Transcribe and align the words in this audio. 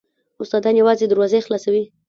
استادان 0.41 0.75
یوازې 0.77 1.05
دروازې 1.07 1.43
خلاصوي. 1.45 1.83